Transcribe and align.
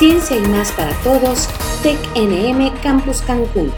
Ciencia 0.00 0.34
y 0.34 0.40
más 0.48 0.72
para 0.72 0.94
todos, 1.02 1.46
TEC-NM 1.82 2.72
Campus 2.82 3.20
Cancún. 3.20 3.70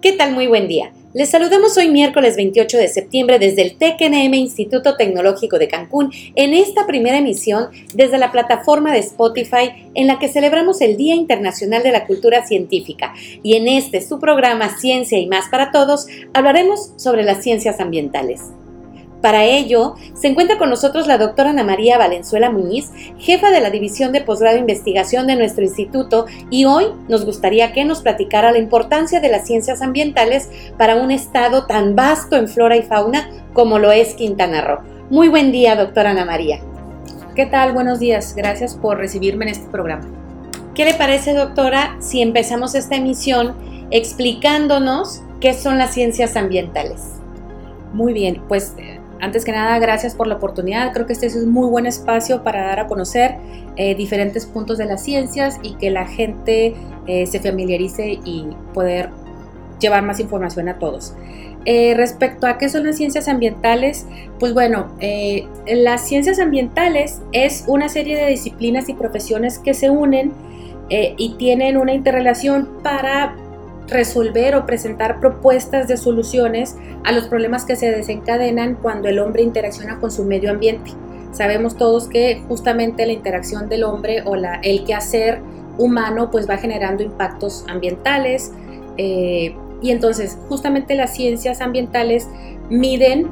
¿Qué 0.00 0.12
tal? 0.12 0.32
Muy 0.32 0.46
buen 0.46 0.68
día. 0.68 0.90
Les 1.12 1.28
saludamos 1.28 1.76
hoy 1.76 1.90
miércoles 1.90 2.36
28 2.36 2.78
de 2.78 2.88
septiembre 2.88 3.38
desde 3.38 3.60
el 3.60 3.76
TECNM 3.76 4.32
Instituto 4.32 4.96
Tecnológico 4.96 5.58
de 5.58 5.68
Cancún 5.68 6.10
en 6.34 6.54
esta 6.54 6.86
primera 6.86 7.18
emisión 7.18 7.68
desde 7.92 8.16
la 8.16 8.32
plataforma 8.32 8.94
de 8.94 9.00
Spotify 9.00 9.90
en 9.94 10.06
la 10.06 10.18
que 10.18 10.28
celebramos 10.28 10.80
el 10.80 10.96
Día 10.96 11.14
Internacional 11.14 11.82
de 11.82 11.92
la 11.92 12.06
Cultura 12.06 12.46
Científica 12.46 13.12
y 13.42 13.56
en 13.56 13.68
este 13.68 14.00
su 14.00 14.18
programa 14.18 14.78
Ciencia 14.78 15.18
y 15.18 15.26
más 15.26 15.50
para 15.50 15.72
todos 15.72 16.06
hablaremos 16.32 16.94
sobre 16.96 17.22
las 17.22 17.42
ciencias 17.42 17.80
ambientales. 17.80 18.44
Para 19.20 19.44
ello, 19.44 19.96
se 20.14 20.28
encuentra 20.28 20.56
con 20.56 20.70
nosotros 20.70 21.06
la 21.06 21.18
doctora 21.18 21.50
Ana 21.50 21.62
María 21.62 21.98
Valenzuela 21.98 22.50
Muñiz, 22.50 22.90
jefa 23.18 23.50
de 23.50 23.60
la 23.60 23.70
División 23.70 24.12
de 24.12 24.22
Posgrado 24.22 24.54
de 24.54 24.60
Investigación 24.60 25.26
de 25.26 25.36
nuestro 25.36 25.62
instituto, 25.62 26.26
y 26.48 26.64
hoy 26.64 26.86
nos 27.08 27.26
gustaría 27.26 27.72
que 27.72 27.84
nos 27.84 28.00
platicara 28.00 28.52
la 28.52 28.58
importancia 28.58 29.20
de 29.20 29.28
las 29.28 29.46
ciencias 29.46 29.82
ambientales 29.82 30.48
para 30.78 30.96
un 30.96 31.10
estado 31.10 31.66
tan 31.66 31.94
vasto 31.94 32.36
en 32.36 32.48
flora 32.48 32.76
y 32.76 32.82
fauna 32.82 33.28
como 33.52 33.78
lo 33.78 33.92
es 33.92 34.14
Quintana 34.14 34.62
Roo. 34.62 34.78
Muy 35.10 35.28
buen 35.28 35.52
día, 35.52 35.76
doctora 35.76 36.10
Ana 36.10 36.24
María. 36.24 36.60
¿Qué 37.34 37.44
tal? 37.44 37.72
Buenos 37.72 37.98
días. 37.98 38.34
Gracias 38.34 38.74
por 38.74 38.98
recibirme 38.98 39.44
en 39.44 39.50
este 39.50 39.68
programa. 39.68 40.08
¿Qué 40.74 40.84
le 40.84 40.94
parece, 40.94 41.34
doctora, 41.34 41.96
si 42.00 42.22
empezamos 42.22 42.74
esta 42.74 42.96
emisión 42.96 43.54
explicándonos 43.90 45.22
qué 45.40 45.52
son 45.52 45.78
las 45.78 45.92
ciencias 45.92 46.36
ambientales? 46.36 47.02
Muy 47.92 48.12
bien, 48.12 48.42
pues 48.48 48.74
antes 49.20 49.44
que 49.44 49.52
nada, 49.52 49.78
gracias 49.78 50.14
por 50.14 50.26
la 50.26 50.36
oportunidad. 50.36 50.92
Creo 50.92 51.06
que 51.06 51.12
este 51.12 51.26
es 51.26 51.36
un 51.36 51.50
muy 51.50 51.68
buen 51.68 51.86
espacio 51.86 52.42
para 52.42 52.66
dar 52.66 52.80
a 52.80 52.86
conocer 52.86 53.36
eh, 53.76 53.94
diferentes 53.94 54.46
puntos 54.46 54.78
de 54.78 54.86
las 54.86 55.02
ciencias 55.02 55.58
y 55.62 55.74
que 55.74 55.90
la 55.90 56.06
gente 56.06 56.74
eh, 57.06 57.26
se 57.26 57.40
familiarice 57.40 58.18
y 58.24 58.46
poder 58.74 59.10
llevar 59.78 60.02
más 60.02 60.20
información 60.20 60.68
a 60.68 60.78
todos. 60.78 61.14
Eh, 61.66 61.94
respecto 61.94 62.46
a 62.46 62.56
qué 62.56 62.68
son 62.70 62.86
las 62.86 62.96
ciencias 62.96 63.28
ambientales, 63.28 64.06
pues 64.38 64.54
bueno, 64.54 64.88
las 65.66 66.06
ciencias 66.06 66.38
ambientales 66.38 67.20
es 67.32 67.64
una 67.66 67.90
serie 67.90 68.16
de 68.16 68.26
disciplinas 68.30 68.88
y 68.88 68.94
profesiones 68.94 69.58
que 69.58 69.74
se 69.74 69.90
unen 69.90 70.32
y 70.88 71.34
tienen 71.36 71.76
una 71.76 71.92
interrelación 71.92 72.68
para 72.82 73.36
resolver 73.90 74.54
o 74.54 74.66
presentar 74.66 75.20
propuestas 75.20 75.88
de 75.88 75.96
soluciones 75.96 76.76
a 77.04 77.12
los 77.12 77.26
problemas 77.26 77.64
que 77.64 77.76
se 77.76 77.90
desencadenan 77.90 78.76
cuando 78.76 79.08
el 79.08 79.18
hombre 79.18 79.42
interacciona 79.42 79.98
con 79.98 80.10
su 80.10 80.24
medio 80.24 80.50
ambiente. 80.50 80.92
Sabemos 81.32 81.76
todos 81.76 82.08
que 82.08 82.42
justamente 82.48 83.06
la 83.06 83.12
interacción 83.12 83.68
del 83.68 83.84
hombre 83.84 84.22
o 84.24 84.36
la, 84.36 84.56
el 84.62 84.84
quehacer 84.84 85.40
humano 85.78 86.30
pues 86.30 86.48
va 86.48 86.56
generando 86.56 87.02
impactos 87.02 87.64
ambientales 87.68 88.52
eh, 88.96 89.54
y 89.80 89.90
entonces 89.90 90.36
justamente 90.48 90.94
las 90.94 91.14
ciencias 91.14 91.60
ambientales 91.60 92.28
miden, 92.68 93.28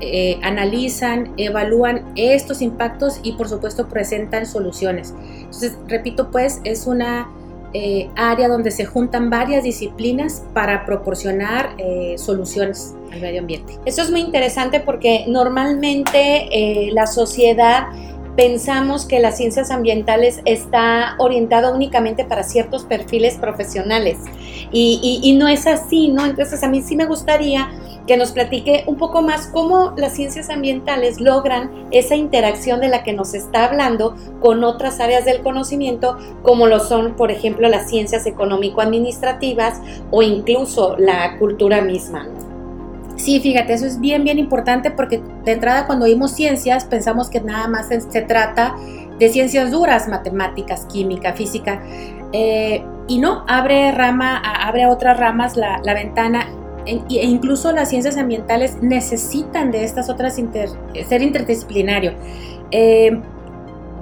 eh, 0.00 0.38
analizan, 0.42 1.32
evalúan 1.36 2.04
estos 2.14 2.62
impactos 2.62 3.18
y 3.22 3.32
por 3.32 3.48
supuesto 3.48 3.88
presentan 3.88 4.46
soluciones. 4.46 5.14
Entonces, 5.38 5.76
repito 5.88 6.30
pues, 6.30 6.60
es 6.64 6.86
una 6.86 7.28
eh, 7.74 8.08
área 8.16 8.48
donde 8.48 8.70
se 8.70 8.86
juntan 8.86 9.28
varias 9.28 9.62
disciplinas 9.62 10.42
para 10.54 10.86
proporcionar 10.86 11.74
eh, 11.76 12.14
soluciones 12.16 12.94
al 13.12 13.20
medio 13.20 13.40
ambiente. 13.40 13.74
Eso 13.84 14.00
es 14.00 14.10
muy 14.10 14.20
interesante 14.20 14.80
porque 14.80 15.24
normalmente 15.28 16.48
eh, 16.50 16.90
la 16.92 17.06
sociedad 17.06 17.88
pensamos 18.36 19.04
que 19.04 19.20
las 19.20 19.36
ciencias 19.36 19.70
ambientales 19.70 20.40
está 20.44 21.16
orientada 21.18 21.74
únicamente 21.74 22.24
para 22.24 22.42
ciertos 22.42 22.84
perfiles 22.84 23.36
profesionales 23.36 24.16
y, 24.72 25.20
y, 25.22 25.32
no 25.34 25.48
es 25.48 25.66
así, 25.66 26.08
¿no? 26.08 26.24
Entonces 26.24 26.62
a 26.62 26.68
mí 26.68 26.80
sí 26.80 26.94
me 26.94 27.04
gustaría 27.04 27.68
que 28.08 28.16
nos 28.16 28.32
platique 28.32 28.84
un 28.86 28.96
poco 28.96 29.20
más 29.20 29.48
cómo 29.48 29.92
las 29.96 30.14
ciencias 30.14 30.48
ambientales 30.48 31.20
logran 31.20 31.70
esa 31.90 32.16
interacción 32.16 32.80
de 32.80 32.88
la 32.88 33.04
que 33.04 33.12
nos 33.12 33.34
está 33.34 33.66
hablando 33.66 34.16
con 34.40 34.64
otras 34.64 34.98
áreas 34.98 35.26
del 35.26 35.42
conocimiento, 35.42 36.16
como 36.42 36.66
lo 36.66 36.80
son, 36.80 37.14
por 37.16 37.30
ejemplo, 37.30 37.68
las 37.68 37.88
ciencias 37.88 38.24
económico-administrativas 38.24 39.82
o 40.10 40.22
incluso 40.22 40.96
la 40.98 41.38
cultura 41.38 41.82
misma. 41.82 42.26
Sí, 43.16 43.40
fíjate, 43.40 43.74
eso 43.74 43.84
es 43.84 44.00
bien, 44.00 44.24
bien 44.24 44.38
importante 44.38 44.90
porque 44.90 45.20
de 45.44 45.52
entrada 45.52 45.86
cuando 45.86 46.06
oímos 46.06 46.30
ciencias 46.30 46.86
pensamos 46.86 47.28
que 47.28 47.42
nada 47.42 47.68
más 47.68 47.88
se, 47.88 48.22
trata 48.22 48.74
de 49.18 49.28
ciencias 49.28 49.70
duras, 49.70 50.08
matemáticas, 50.08 50.86
química, 50.86 51.34
física, 51.34 51.82
eh, 52.32 52.82
y 53.06 53.18
no, 53.18 53.44
abre 53.48 53.92
rama, 53.92 54.38
abre 54.38 54.86
otras 54.86 55.18
ramas 55.18 55.56
la, 55.56 55.80
la 55.82 55.94
ventana 55.94 56.46
e 56.86 57.24
incluso 57.24 57.72
las 57.72 57.90
ciencias 57.90 58.16
ambientales 58.16 58.78
necesitan 58.80 59.70
de 59.70 59.84
estas 59.84 60.08
otras 60.08 60.36
ser 60.36 61.22
interdisciplinario. 61.22 62.14
Eh, 62.70 63.20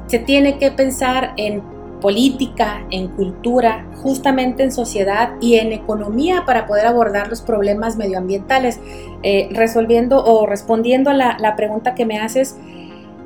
se 0.06 0.18
tiene 0.20 0.58
que 0.58 0.70
pensar 0.70 1.32
en 1.36 1.62
política, 2.00 2.86
en 2.90 3.08
cultura, 3.08 3.86
justamente 4.02 4.62
en 4.62 4.70
sociedad 4.70 5.32
y 5.40 5.56
en 5.56 5.72
economía 5.72 6.44
para 6.46 6.66
poder 6.66 6.86
abordar 6.86 7.28
los 7.28 7.40
problemas 7.40 7.96
medioambientales. 7.96 8.78
Eh, 9.22 9.48
resolviendo 9.50 10.24
o 10.24 10.46
respondiendo 10.46 11.10
a 11.10 11.14
la, 11.14 11.56
pregunta 11.56 11.94
que 11.94 12.06
me 12.06 12.18
haces, 12.18 12.56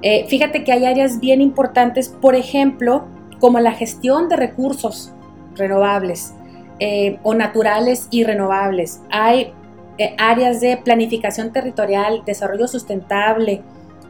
eh, 0.03 0.25
fíjate 0.29 0.65
que 0.65 0.73
hay 0.73 0.87
áreas 0.87 1.21
bien 1.21 1.41
importantes, 1.43 2.09
por 2.09 2.35
ejemplo, 2.35 3.05
como 3.39 3.61
la 3.61 3.73
gestión 3.73 4.29
de 4.29 4.37
recursos 4.37 5.13
renovables, 5.57 6.35
eh, 6.81 7.19
o 7.23 7.35
naturales 7.35 8.09
y 8.11 8.25
renovables. 8.25 9.01
Hay 9.11 9.53
eh, 9.99 10.15
áreas 10.19 10.61
de 10.61 10.79
planificación 10.79 11.53
territorial, 11.53 12.23
desarrollo 12.25 12.67
sustentable, 12.67 13.63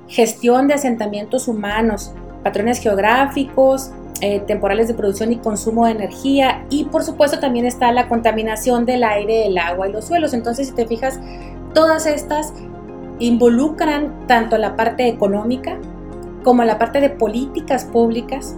gestión 0.07 0.69
de 0.69 0.75
asentamientos 0.75 1.49
humanos, 1.49 2.13
patrones 2.45 2.79
geográficos, 2.79 3.91
eh, 4.21 4.41
temporales 4.47 4.87
de 4.87 4.95
producción 4.95 5.33
y 5.33 5.39
consumo 5.39 5.87
de 5.87 5.93
energía 5.93 6.65
y 6.71 6.85
por 6.85 7.03
supuesto 7.03 7.41
también 7.41 7.67
está 7.67 7.91
la 7.91 8.07
contaminación 8.07 8.85
del 8.85 9.03
aire, 9.03 9.47
el 9.47 9.59
agua 9.59 9.89
y 9.89 9.93
los 9.93 10.05
suelos. 10.05 10.33
Entonces, 10.33 10.69
si 10.69 10.75
te 10.75 10.87
fijas, 10.87 11.19
todas 11.75 12.07
estas 12.07 12.53
involucran 13.19 14.27
tanto 14.27 14.59
la 14.59 14.77
parte 14.77 15.09
económica 15.09 15.77
como 16.45 16.65
la 16.65 16.79
parte 16.79 17.01
de 17.01 17.11
políticas 17.11 17.85
públicas 17.85 18.57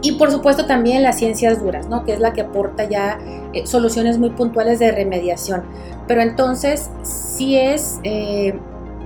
y 0.00 0.12
por 0.12 0.30
supuesto 0.30 0.66
también 0.66 1.02
las 1.02 1.18
ciencias 1.18 1.60
duras, 1.62 1.88
¿no? 1.88 2.04
que 2.04 2.12
es 2.12 2.20
la 2.20 2.32
que 2.32 2.42
aporta 2.42 2.84
ya 2.84 3.18
eh, 3.52 3.66
soluciones 3.66 4.18
muy 4.18 4.30
puntuales 4.30 4.78
de 4.78 4.92
remediación. 4.92 5.64
Pero 6.06 6.22
entonces 6.22 6.90
sí 7.02 7.56
es 7.56 7.98
eh, 8.04 8.58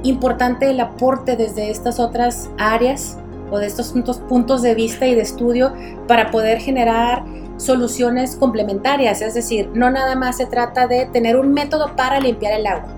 importante 0.03 0.71
el 0.71 0.81
aporte 0.81 1.37
desde 1.37 1.71
estas 1.71 1.99
otras 1.99 2.51
áreas 2.59 3.19
o 3.51 3.59
de 3.59 3.67
estos 3.67 3.93
puntos 4.29 4.63
de 4.63 4.75
vista 4.75 5.07
y 5.07 5.15
de 5.15 5.23
estudio 5.23 5.73
para 6.09 6.31
poder 6.31 6.59
generar 6.59 7.25
soluciones 7.57 8.37
complementarias. 8.37 9.23
Es 9.23 9.35
decir, 9.35 9.71
no 9.75 9.91
nada 9.91 10.15
más 10.15 10.37
se 10.37 10.47
trata 10.47 10.87
de 10.87 11.07
tener 11.07 11.37
un 11.37 11.53
método 11.53 11.95
para 11.97 12.21
limpiar 12.21 12.55
el 12.59 12.67
agua. 12.67 12.89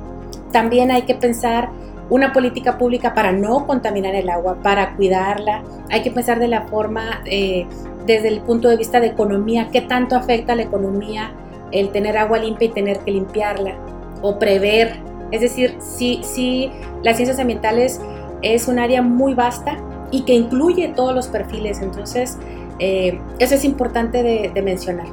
También 0.53 0.91
hay 0.91 1.03
que 1.03 1.15
pensar 1.15 1.71
una 2.11 2.33
política 2.33 2.79
pública 2.79 3.15
para 3.15 3.33
no 3.33 3.67
contaminar 3.67 4.15
el 4.15 4.29
agua, 4.29 4.59
para 4.63 4.95
cuidarla. 4.97 5.63
Hay 5.91 6.03
que 6.03 6.11
pensar 6.11 6.39
de 6.39 6.49
la 6.49 6.63
forma, 6.63 7.23
eh, 7.25 7.67
desde 8.07 8.29
el 8.29 8.41
punto 8.41 8.69
de 8.69 8.77
vista 8.77 9.01
de 9.01 9.09
economía, 9.09 9.69
qué 9.73 9.81
tanto 9.81 10.17
afecta 10.17 10.53
a 10.53 10.57
la 10.57 10.63
economía 10.63 11.33
el 11.73 11.91
tener 11.91 12.17
agua 12.17 12.39
limpia 12.39 12.67
y 12.69 12.71
tener 12.71 12.99
que 13.01 13.11
limpiarla, 13.11 13.75
o 14.23 14.39
prever. 14.39 14.97
Es 15.31 15.41
decir, 15.41 15.77
si, 15.81 16.23
si 16.23 16.71
las 17.03 17.17
ciencias 17.17 17.39
ambientales 17.39 18.01
es 18.43 18.69
un 18.69 18.79
área 18.79 19.03
muy 19.03 19.35
vasta 19.35 19.79
y 20.11 20.23
que 20.23 20.35
incluye 20.35 20.89
todos 20.89 21.15
los 21.15 21.27
perfiles, 21.29 21.81
entonces 21.81 22.39
eh, 22.79 23.19
eso 23.39 23.55
es 23.55 23.65
importante 23.65 24.23
de 24.23 24.63
mencionar. 24.63 25.07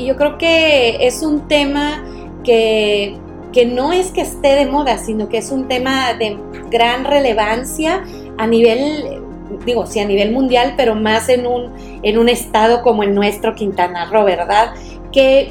Y 0.00 0.06
yo 0.06 0.16
creo 0.16 0.38
que 0.38 1.06
es 1.06 1.22
un 1.22 1.46
tema 1.46 2.02
que 2.42 3.18
que 3.52 3.66
no 3.66 3.92
es 3.92 4.10
que 4.10 4.22
esté 4.22 4.54
de 4.54 4.66
moda, 4.66 4.98
sino 4.98 5.28
que 5.28 5.38
es 5.38 5.50
un 5.50 5.68
tema 5.68 6.14
de 6.14 6.38
gran 6.70 7.04
relevancia 7.04 8.04
a 8.38 8.46
nivel, 8.46 9.22
digo, 9.66 9.86
sí, 9.86 10.00
a 10.00 10.06
nivel 10.06 10.32
mundial, 10.32 10.74
pero 10.76 10.94
más 10.94 11.28
en 11.28 11.46
un, 11.46 11.72
en 12.02 12.18
un 12.18 12.28
estado 12.28 12.82
como 12.82 13.02
el 13.02 13.14
nuestro, 13.14 13.54
Quintana 13.54 14.06
Roo, 14.06 14.24
¿verdad? 14.24 14.74
¿Qué, 15.12 15.50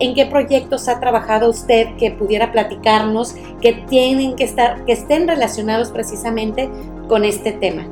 en 0.00 0.14
qué 0.14 0.26
proyectos 0.26 0.86
ha 0.88 1.00
trabajado 1.00 1.48
usted 1.48 1.96
que 1.96 2.10
pudiera 2.10 2.52
platicarnos 2.52 3.34
que 3.62 3.72
tienen 3.88 4.36
que 4.36 4.44
estar, 4.44 4.84
que 4.84 4.92
estén 4.92 5.26
relacionados 5.26 5.90
precisamente 5.90 6.68
con 7.08 7.24
este 7.24 7.52
tema? 7.52 7.86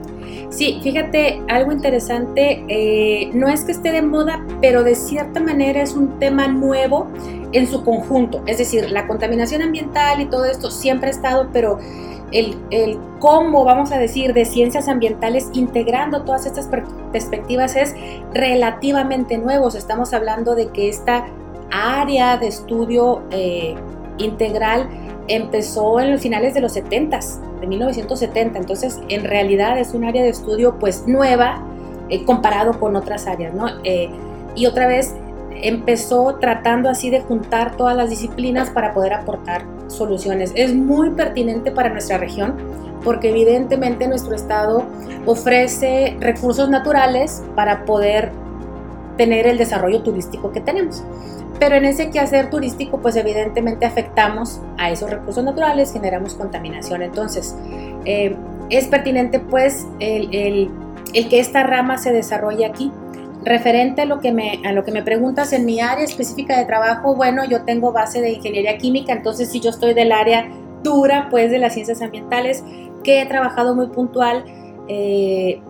Sí, 0.50 0.78
fíjate, 0.82 1.40
algo 1.48 1.72
interesante, 1.72 2.64
eh, 2.68 3.30
no 3.34 3.48
es 3.48 3.64
que 3.64 3.72
esté 3.72 3.92
de 3.92 4.02
moda, 4.02 4.44
pero 4.60 4.84
de 4.84 4.94
cierta 4.94 5.40
manera 5.40 5.82
es 5.82 5.94
un 5.94 6.18
tema 6.18 6.46
nuevo 6.48 7.08
en 7.56 7.66
su 7.66 7.84
conjunto. 7.84 8.42
Es 8.46 8.58
decir, 8.58 8.90
la 8.90 9.06
contaminación 9.06 9.62
ambiental 9.62 10.20
y 10.20 10.26
todo 10.26 10.44
esto 10.44 10.70
siempre 10.70 11.08
ha 11.08 11.12
estado, 11.12 11.48
pero 11.52 11.78
el, 12.32 12.58
el, 12.70 12.98
combo, 13.18 13.64
vamos 13.64 13.92
a 13.92 13.98
decir, 13.98 14.34
de 14.34 14.44
ciencias 14.44 14.88
ambientales 14.88 15.48
integrando 15.54 16.22
todas 16.22 16.44
estas 16.44 16.68
perspectivas 17.12 17.74
es 17.76 17.94
relativamente 18.34 19.38
nuevo. 19.38 19.68
Estamos 19.68 20.12
hablando 20.12 20.54
de 20.54 20.68
que 20.68 20.90
esta 20.90 21.26
área 21.70 22.36
de 22.36 22.48
estudio 22.48 23.22
eh, 23.30 23.74
integral 24.18 24.88
empezó 25.28 25.98
en 25.98 26.12
los 26.12 26.20
finales 26.20 26.52
de 26.52 26.60
los 26.60 26.72
70, 26.72 27.20
de 27.60 27.66
1970. 27.66 28.58
Entonces, 28.58 29.00
en 29.08 29.24
realidad 29.24 29.78
es 29.78 29.94
un 29.94 30.04
área 30.04 30.22
de 30.22 30.28
estudio 30.28 30.78
pues 30.78 31.06
nueva 31.06 31.62
eh, 32.10 32.22
comparado 32.24 32.78
con 32.78 32.96
otras 32.96 33.26
áreas, 33.26 33.54
¿no? 33.54 33.66
Eh, 33.82 34.10
y 34.54 34.66
otra 34.66 34.86
vez 34.86 35.14
empezó 35.62 36.36
tratando 36.40 36.88
así 36.88 37.10
de 37.10 37.20
juntar 37.20 37.76
todas 37.76 37.96
las 37.96 38.10
disciplinas 38.10 38.70
para 38.70 38.92
poder 38.92 39.12
aportar 39.12 39.64
soluciones. 39.88 40.52
Es 40.54 40.74
muy 40.74 41.10
pertinente 41.10 41.70
para 41.70 41.90
nuestra 41.90 42.18
región 42.18 42.56
porque 43.04 43.30
evidentemente 43.30 44.08
nuestro 44.08 44.34
estado 44.34 44.84
ofrece 45.26 46.16
recursos 46.20 46.68
naturales 46.68 47.42
para 47.54 47.84
poder 47.84 48.32
tener 49.16 49.46
el 49.46 49.58
desarrollo 49.58 50.02
turístico 50.02 50.52
que 50.52 50.60
tenemos. 50.60 51.04
Pero 51.58 51.76
en 51.76 51.84
ese 51.84 52.10
quehacer 52.10 52.50
turístico, 52.50 52.98
pues 52.98 53.16
evidentemente 53.16 53.86
afectamos 53.86 54.60
a 54.76 54.90
esos 54.90 55.08
recursos 55.08 55.42
naturales, 55.42 55.92
generamos 55.92 56.34
contaminación. 56.34 57.02
Entonces, 57.02 57.56
eh, 58.04 58.36
es 58.68 58.88
pertinente 58.88 59.40
pues 59.40 59.86
el, 60.00 60.34
el, 60.34 60.70
el, 61.14 61.28
que 61.28 61.38
esta 61.38 61.62
rama 61.62 61.98
se 61.98 62.12
desarrolle 62.12 62.66
aquí. 62.66 62.92
Referente 63.46 64.02
a 64.02 64.06
lo, 64.06 64.18
que 64.18 64.32
me, 64.32 64.60
a 64.64 64.72
lo 64.72 64.82
que 64.82 64.90
me 64.90 65.04
preguntas 65.04 65.52
en 65.52 65.64
mi 65.64 65.80
área 65.80 66.04
específica 66.04 66.58
de 66.58 66.64
trabajo, 66.64 67.14
bueno, 67.14 67.44
yo 67.44 67.62
tengo 67.62 67.92
base 67.92 68.20
de 68.20 68.32
ingeniería 68.32 68.76
química, 68.76 69.12
entonces 69.12 69.52
si 69.52 69.60
yo 69.60 69.70
estoy 69.70 69.94
del 69.94 70.10
área 70.10 70.50
dura, 70.82 71.28
pues 71.30 71.52
de 71.52 71.58
las 71.58 71.74
ciencias 71.74 72.02
ambientales, 72.02 72.64
que 73.04 73.22
he 73.22 73.26
trabajado 73.26 73.76
muy 73.76 73.86
puntual. 73.86 74.44
Eh, 74.88 75.60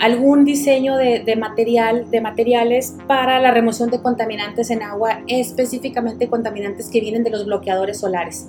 algún 0.00 0.44
diseño 0.44 0.96
de, 0.96 1.36
material, 1.36 2.10
de 2.10 2.20
materiales 2.20 2.96
para 3.06 3.38
la 3.38 3.52
remoción 3.52 3.88
de 3.90 4.02
contaminantes 4.02 4.70
en 4.70 4.82
agua, 4.82 5.20
específicamente 5.28 6.28
contaminantes 6.28 6.90
que 6.90 7.00
vienen 7.00 7.22
de 7.22 7.30
los 7.30 7.46
bloqueadores 7.46 8.00
solares. 8.00 8.48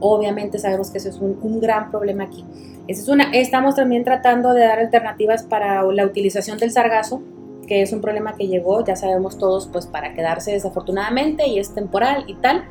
Obviamente 0.00 0.58
sabemos 0.58 0.90
que 0.90 0.98
eso 0.98 1.08
es 1.08 1.18
un, 1.18 1.60
gran 1.60 1.90
problema 1.90 2.24
aquí. 2.24 2.44
Es 2.88 3.08
una, 3.08 3.30
estamos 3.32 3.76
también 3.76 4.04
tratando 4.04 4.52
de 4.52 4.60
dar 4.60 4.78
alternativas 4.78 5.44
para 5.44 5.82
la 5.84 6.04
utilización 6.04 6.58
del 6.58 6.72
sargazo, 6.72 7.22
que 7.66 7.82
es 7.82 7.92
un 7.92 8.00
problema 8.00 8.34
que 8.34 8.46
llegó, 8.46 8.84
ya 8.84 8.96
sabemos 8.96 9.38
todos, 9.38 9.68
pues 9.68 9.86
para 9.86 10.12
quedarse 10.12 10.52
desafortunadamente 10.52 11.46
y 11.46 11.58
es 11.58 11.72
temporal 11.74 12.24
y 12.26 12.34
tal. 12.34 12.64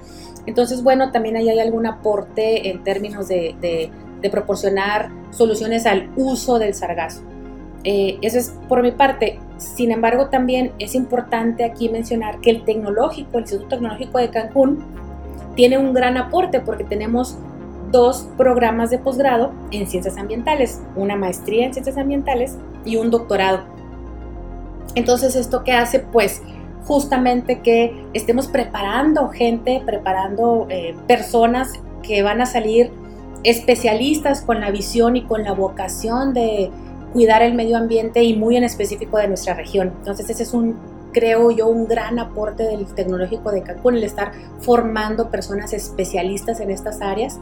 Entonces, 0.45 0.83
bueno, 0.83 1.11
también 1.11 1.37
ahí 1.37 1.49
hay 1.49 1.59
algún 1.59 1.85
aporte 1.85 2.69
en 2.69 2.83
términos 2.83 3.27
de, 3.27 3.91
proporcionar 4.31 5.09
soluciones 5.31 5.85
al 5.85 6.09
uso 6.15 6.57
del 6.57 6.73
sargazo. 6.73 7.23
Eh, 7.83 8.19
eso 8.21 8.37
es 8.37 8.53
por 8.69 8.81
mi 8.81 8.91
parte. 8.91 9.39
Sin 9.57 9.91
embargo, 9.91 10.29
también 10.29 10.71
es 10.79 10.95
importante 10.95 11.65
aquí 11.65 11.89
mencionar 11.89 12.39
que 12.39 12.49
el 12.49 12.63
tecnológico, 12.63 13.37
el 13.37 13.41
Instituto 13.41 13.67
Tecnológico 13.67 14.19
de 14.19 14.29
Cancún, 14.29 14.85
tiene 15.55 15.77
un 15.77 15.93
gran 15.93 16.17
aporte 16.17 16.59
porque 16.59 16.83
tenemos 16.83 17.37
dos 17.91 18.27
programas 18.37 18.89
de 18.89 18.97
posgrado 18.97 19.51
en 19.71 19.87
ciencias 19.87 20.17
ambientales, 20.17 20.81
una 20.95 21.15
maestría 21.15 21.65
en 21.65 21.73
ciencias 21.73 21.97
ambientales 21.97 22.57
y 22.85 22.95
un 22.95 23.11
doctorado. 23.11 23.61
Entonces, 24.95 25.35
¿esto 25.35 25.63
qué 25.63 25.73
hace? 25.73 25.99
Pues 25.99 26.41
justamente 26.85 27.61
que 27.61 28.05
estemos 28.13 28.47
preparando 28.47 29.29
gente, 29.29 29.81
preparando 29.85 30.67
eh, 30.69 30.95
personas 31.07 31.73
que 32.01 32.23
van 32.23 32.41
a 32.41 32.45
salir 32.45 32.91
especialistas 33.43 34.41
con 34.41 34.59
la 34.59 34.71
visión 34.71 35.15
y 35.15 35.23
con 35.23 35.43
la 35.43 35.53
vocación 35.53 36.33
de 36.33 36.71
cuidar 37.13 37.43
el 37.43 37.53
medio 37.53 37.77
ambiente 37.77 38.23
y 38.23 38.35
muy 38.35 38.57
en 38.57 38.63
específico 38.63 39.17
de 39.17 39.27
nuestra 39.27 39.53
región. 39.53 39.93
Entonces 39.99 40.29
ese 40.29 40.43
es 40.43 40.53
un, 40.53 40.77
creo 41.13 41.51
yo, 41.51 41.67
un 41.67 41.87
gran 41.87 42.19
aporte 42.19 42.63
del 42.63 42.85
tecnológico 42.85 43.51
de 43.51 43.61
Cancún, 43.63 43.95
el 43.95 44.03
estar 44.03 44.31
formando 44.59 45.29
personas 45.29 45.73
especialistas 45.73 46.59
en 46.59 46.71
estas 46.71 47.01
áreas 47.01 47.39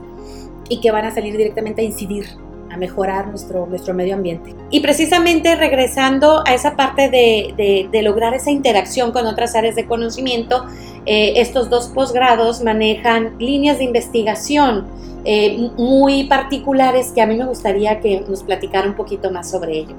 y 0.70 0.80
que 0.82 0.92
van 0.92 1.06
a 1.06 1.12
salir 1.12 1.36
directamente 1.36 1.82
a 1.82 1.86
incidir 1.86 2.26
a 2.72 2.78
mejorar 2.78 3.28
nuestro, 3.28 3.66
nuestro 3.66 3.94
medio 3.94 4.16
ambiente. 4.16 4.56
Y 4.70 4.80
precisamente 4.80 5.56
regresando 5.56 6.42
a 6.46 6.54
esa 6.54 6.76
parte 6.76 7.10
de, 7.10 7.90
de, 7.92 8.02
lograr 8.02 8.34
esa 8.34 8.50
interacción 8.50 9.12
con 9.12 9.26
otras 9.26 9.56
áreas 9.56 9.76
de 9.76 9.86
conocimiento, 9.86 10.66
eh, 11.06 11.34
estos 11.36 11.70
dos 11.70 11.90
posgrados 11.90 12.64
manejan 12.64 13.36
líneas 13.40 13.80
de 13.80 13.84
investigación 13.84 14.86
eh, 15.26 15.70
muy 15.78 16.24
particulares 16.24 17.12
que 17.14 17.22
a 17.22 17.28
mí 17.28 17.36
me 17.36 17.46
gustaría 17.46 18.00
que 18.00 18.22
nos 18.28 18.42
platicara 18.44 18.88
un 18.88 18.96
poquito 18.96 19.32
más 19.32 19.52
sobre 19.52 19.80
ello. 19.80 19.96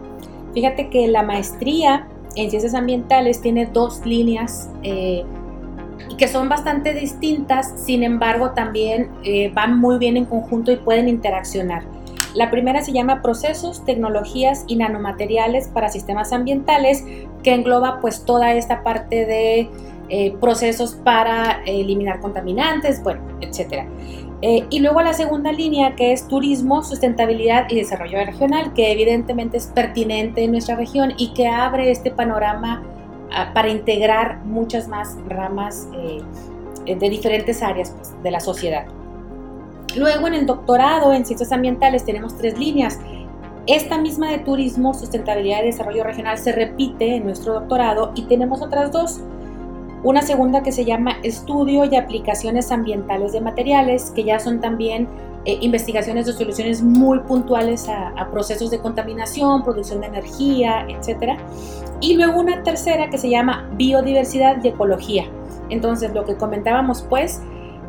Fíjate 0.54 0.88
que 0.88 1.06
la 1.08 1.22
maestría 1.22 2.08
en 2.36 2.50
ciencias 2.50 2.74
ambientales 2.74 3.40
tiene 3.40 3.66
dos 3.66 4.04
líneas 4.04 4.70
eh, 4.82 5.24
que 6.18 6.28
son 6.28 6.48
bastante 6.48 6.94
distintas, 6.94 7.72
sin 7.84 8.02
embargo 8.02 8.50
también 8.50 9.10
eh, 9.24 9.50
van 9.54 9.78
muy 9.78 9.98
bien 9.98 10.16
en 10.16 10.24
conjunto 10.24 10.72
y 10.72 10.76
pueden 10.76 11.08
interaccionar. 11.08 11.84
La 12.34 12.50
primera 12.50 12.82
se 12.82 12.92
llama 12.92 13.20
Procesos, 13.20 13.84
Tecnologías 13.84 14.64
y 14.66 14.76
Nanomateriales 14.76 15.68
para 15.68 15.90
Sistemas 15.90 16.32
Ambientales, 16.32 17.04
que 17.42 17.54
engloba 17.54 18.00
pues 18.00 18.24
toda 18.24 18.54
esta 18.54 18.82
parte 18.82 19.26
de 19.26 19.68
procesos 20.40 20.94
para 20.94 21.62
eliminar 21.64 22.20
contaminantes, 22.20 23.02
bueno, 23.02 23.22
etcétera. 23.40 23.86
Eh, 24.44 24.66
y 24.70 24.80
luego 24.80 25.00
la 25.02 25.12
segunda 25.12 25.52
línea 25.52 25.94
que 25.94 26.12
es 26.12 26.26
turismo, 26.26 26.82
sustentabilidad 26.82 27.66
y 27.70 27.76
desarrollo 27.76 28.18
regional, 28.26 28.74
que 28.74 28.90
evidentemente 28.90 29.56
es 29.56 29.68
pertinente 29.68 30.42
en 30.42 30.50
nuestra 30.50 30.74
región 30.74 31.12
y 31.16 31.32
que 31.32 31.46
abre 31.46 31.92
este 31.92 32.10
panorama 32.10 32.82
ah, 33.32 33.52
para 33.54 33.68
integrar 33.68 34.44
muchas 34.44 34.88
más 34.88 35.16
ramas 35.28 35.86
eh, 35.94 36.96
de 36.96 37.08
diferentes 37.08 37.62
áreas 37.62 37.92
pues, 37.92 38.20
de 38.20 38.30
la 38.32 38.40
sociedad. 38.40 38.86
Luego 39.96 40.26
en 40.26 40.34
el 40.34 40.46
doctorado 40.46 41.12
en 41.12 41.24
ciencias 41.24 41.52
ambientales 41.52 42.04
tenemos 42.04 42.36
tres 42.36 42.58
líneas. 42.58 42.98
Esta 43.68 43.96
misma 43.96 44.28
de 44.32 44.38
turismo, 44.38 44.92
sustentabilidad 44.92 45.62
y 45.62 45.66
desarrollo 45.66 46.02
regional 46.02 46.36
se 46.36 46.50
repite 46.50 47.14
en 47.14 47.24
nuestro 47.26 47.54
doctorado 47.54 48.10
y 48.16 48.22
tenemos 48.22 48.60
otras 48.60 48.90
dos 48.90 49.20
una 50.02 50.22
segunda 50.22 50.62
que 50.62 50.72
se 50.72 50.84
llama 50.84 51.16
Estudio 51.22 51.84
y 51.84 51.94
Aplicaciones 51.96 52.72
Ambientales 52.72 53.32
de 53.32 53.40
Materiales, 53.40 54.10
que 54.14 54.24
ya 54.24 54.40
son 54.40 54.60
también 54.60 55.08
eh, 55.44 55.58
investigaciones 55.60 56.26
de 56.26 56.32
soluciones 56.32 56.82
muy 56.82 57.20
puntuales 57.20 57.88
a, 57.88 58.28
procesos 58.30 58.70
de 58.70 58.80
contaminación, 58.80 59.62
producción 59.62 60.00
de 60.00 60.08
energía, 60.08 60.86
etc. 60.88 61.38
Y 62.00 62.16
luego 62.16 62.40
una 62.40 62.62
tercera 62.62 63.10
que 63.10 63.18
se 63.18 63.30
llama 63.30 63.68
Biodiversidad 63.76 64.62
y 64.62 64.68
Ecología. 64.68 65.24
Entonces, 65.68 66.12
lo 66.12 66.24
que 66.24 66.36
comentábamos, 66.36 67.02
pues, 67.08 67.40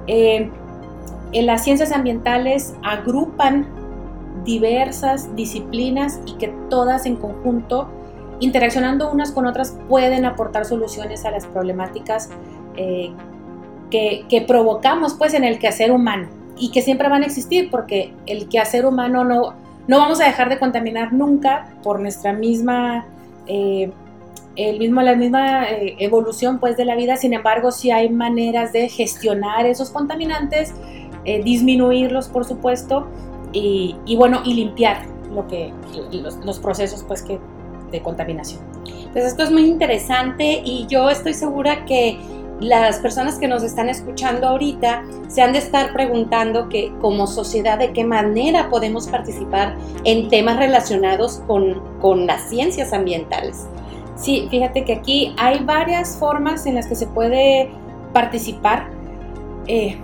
eh, 0.07 0.51
en 1.31 1.45
las 1.45 1.63
ciencias 1.63 1.91
ambientales 1.91 2.75
agrupan 2.83 3.67
diversas 4.45 5.35
disciplinas 5.35 6.19
y 6.25 6.33
que 6.33 6.49
todas 6.69 7.05
en 7.05 7.15
conjunto 7.15 7.87
interaccionando 8.39 9.11
unas 9.11 9.31
con 9.31 9.45
otras 9.45 9.77
pueden 9.87 10.25
aportar 10.25 10.65
soluciones 10.65 11.25
a 11.25 11.31
las 11.31 11.45
problemáticas 11.45 12.29
eh, 12.75 13.11
que, 13.89 14.43
provocamos 14.47 15.13
pues 15.13 15.35
en 15.35 15.43
el 15.43 15.59
quehacer 15.59 15.91
humano 15.91 16.27
y 16.57 16.71
que 16.71 16.81
siempre 16.81 17.09
van 17.09 17.21
a 17.21 17.25
existir 17.25 17.69
porque 17.69 18.11
el 18.25 18.49
quehacer 18.49 18.87
humano 18.87 19.23
no, 19.23 19.53
no 19.87 19.97
vamos 19.99 20.19
a 20.19 20.25
dejar 20.25 20.49
de 20.49 20.57
contaminar 20.57 21.13
nunca 21.13 21.75
por 21.83 21.99
nuestra 21.99 22.33
misma... 22.33 23.05
Eh, 23.47 23.91
el 24.55 24.77
mismo, 24.77 25.01
la 25.01 25.15
misma 25.15 25.65
eh, 25.65 25.95
evolución 25.97 26.59
pues 26.59 26.77
de 26.77 26.85
la 26.85 26.95
vida, 26.95 27.17
sin 27.17 27.33
embargo 27.33 27.71
sí 27.71 27.89
hay 27.89 28.09
maneras 28.09 28.71
de 28.71 28.87
gestionar 28.87 29.65
esos 29.65 29.89
contaminantes, 29.89 30.75
disminuirlos 31.43 32.27
por 32.27 32.45
supuesto 32.45 33.07
y, 33.51 33.95
bueno 34.15 34.41
y 34.45 34.53
limpiar 34.53 35.07
lo 35.33 35.47
que 35.47 35.73
los, 36.11 36.35
los 36.45 36.59
procesos 36.59 37.03
pues 37.07 37.23
que, 37.23 37.39
de 37.93 38.01
contaminación. 38.01 38.61
Pues 39.13 39.25
esto 39.25 39.43
es 39.43 39.51
muy 39.51 39.65
interesante 39.65 40.61
y 40.65 40.85
yo 40.87 41.09
estoy 41.09 41.33
segura 41.33 41.85
que 41.85 42.19
las 42.59 42.99
personas 42.99 43.37
que 43.37 43.47
nos 43.47 43.63
están 43.63 43.89
escuchando 43.89 44.47
ahorita 44.47 45.03
se 45.27 45.41
han 45.41 45.53
de 45.53 45.59
estar 45.59 45.93
preguntando 45.93 46.69
que 46.69 46.91
como 47.01 47.27
sociedad 47.27 47.77
de 47.77 47.91
qué 47.93 48.03
manera 48.03 48.69
podemos 48.69 49.07
participar 49.07 49.75
en 50.03 50.29
temas 50.29 50.57
relacionados 50.57 51.41
con, 51.47 51.81
con 51.99 52.25
las 52.25 52.49
ciencias 52.49 52.93
ambientales. 52.93 53.67
Sí, 54.15 54.47
fíjate 54.49 54.85
que 54.85 54.93
aquí 54.93 55.33
hay 55.37 55.63
varias 55.63 56.17
formas 56.17 56.65
en 56.65 56.75
las 56.75 56.87
que 56.87 56.95
se 56.95 57.07
puede 57.07 57.69
participar. 58.13 58.89
Eh, 59.67 59.97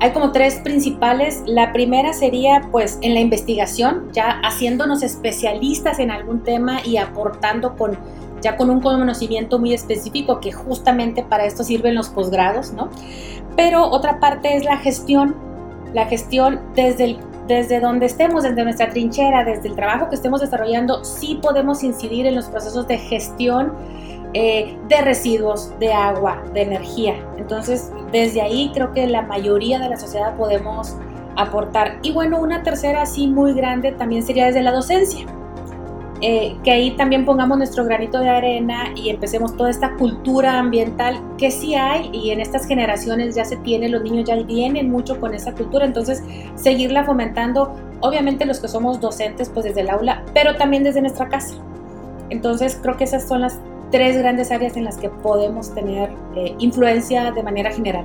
hay 0.00 0.12
como 0.12 0.32
tres 0.32 0.56
principales. 0.56 1.42
La 1.46 1.72
primera 1.72 2.12
sería 2.12 2.68
pues 2.70 2.98
en 3.02 3.14
la 3.14 3.20
investigación, 3.20 4.10
ya 4.12 4.40
haciéndonos 4.44 5.02
especialistas 5.02 5.98
en 5.98 6.10
algún 6.10 6.42
tema 6.42 6.80
y 6.84 6.96
aportando 6.96 7.76
con 7.76 7.98
ya 8.40 8.56
con 8.56 8.70
un 8.70 8.80
conocimiento 8.80 9.58
muy 9.58 9.74
específico 9.74 10.38
que 10.38 10.52
justamente 10.52 11.24
para 11.24 11.44
esto 11.44 11.64
sirven 11.64 11.96
los 11.96 12.08
posgrados, 12.08 12.72
¿no? 12.72 12.88
Pero 13.56 13.84
otra 13.84 14.20
parte 14.20 14.56
es 14.56 14.64
la 14.64 14.76
gestión 14.76 15.34
la 15.92 16.06
gestión 16.06 16.60
desde 16.74 17.04
el 17.04 17.18
desde 17.48 17.80
donde 17.80 18.04
estemos, 18.04 18.42
desde 18.42 18.62
nuestra 18.62 18.90
trinchera, 18.90 19.42
desde 19.42 19.68
el 19.68 19.74
trabajo 19.74 20.10
que 20.10 20.16
estemos 20.16 20.42
desarrollando, 20.42 21.02
sí 21.02 21.38
podemos 21.42 21.82
incidir 21.82 22.26
en 22.26 22.34
los 22.34 22.44
procesos 22.44 22.86
de 22.86 22.98
gestión 22.98 23.72
eh, 24.34 24.76
de 24.88 25.00
residuos, 25.00 25.72
de 25.78 25.92
agua, 25.92 26.42
de 26.52 26.62
energía. 26.62 27.14
Entonces, 27.38 27.90
desde 28.12 28.42
ahí 28.42 28.70
creo 28.74 28.92
que 28.92 29.06
la 29.06 29.22
mayoría 29.22 29.78
de 29.78 29.88
la 29.88 29.96
sociedad 29.96 30.36
podemos 30.36 30.96
aportar. 31.36 31.98
Y 32.02 32.12
bueno, 32.12 32.38
una 32.40 32.62
tercera 32.62 33.02
así 33.02 33.26
muy 33.26 33.54
grande 33.54 33.92
también 33.92 34.22
sería 34.22 34.46
desde 34.46 34.62
la 34.62 34.72
docencia. 34.72 35.24
Eh, 36.20 36.56
que 36.64 36.72
ahí 36.72 36.96
también 36.96 37.24
pongamos 37.24 37.58
nuestro 37.58 37.84
granito 37.84 38.18
de 38.18 38.28
arena 38.28 38.92
y 38.96 39.08
empecemos 39.08 39.56
toda 39.56 39.70
esta 39.70 39.94
cultura 39.94 40.58
ambiental 40.58 41.22
que 41.38 41.52
sí 41.52 41.76
hay 41.76 42.10
y 42.12 42.30
en 42.30 42.40
estas 42.40 42.66
generaciones 42.66 43.36
ya 43.36 43.44
se 43.44 43.56
tiene, 43.58 43.88
los 43.88 44.02
niños 44.02 44.24
ya 44.24 44.34
vienen 44.34 44.90
mucho 44.90 45.20
con 45.20 45.32
esa 45.32 45.54
cultura, 45.54 45.84
entonces 45.84 46.24
seguirla 46.56 47.04
fomentando, 47.04 47.76
obviamente 48.00 48.46
los 48.46 48.58
que 48.58 48.66
somos 48.66 49.00
docentes 49.00 49.48
pues 49.48 49.66
desde 49.66 49.82
el 49.82 49.90
aula, 49.90 50.24
pero 50.34 50.56
también 50.56 50.82
desde 50.82 51.00
nuestra 51.02 51.28
casa. 51.28 51.54
Entonces 52.30 52.76
creo 52.82 52.96
que 52.96 53.04
esas 53.04 53.28
son 53.28 53.42
las 53.42 53.60
tres 53.90 54.18
grandes 54.18 54.50
áreas 54.50 54.76
en 54.76 54.84
las 54.84 54.96
que 54.98 55.08
podemos 55.08 55.74
tener 55.74 56.10
eh, 56.36 56.54
influencia 56.58 57.32
de 57.32 57.42
manera 57.42 57.72
general. 57.72 58.04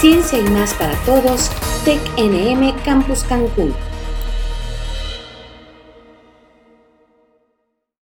Ciencia 0.00 0.38
y 0.38 0.42
más 0.50 0.74
para 0.74 0.94
todos, 1.04 1.50
TECNM 1.84 2.74
Campus 2.84 3.24
Cancún 3.24 3.74